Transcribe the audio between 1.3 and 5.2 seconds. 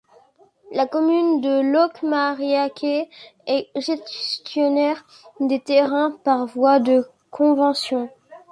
de Locmariaquer est gestionnaire